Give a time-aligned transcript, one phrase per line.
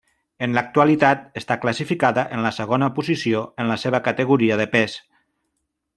[0.45, 5.01] En l'actualitat està classificada en la segona posició en la seva categoria de pes.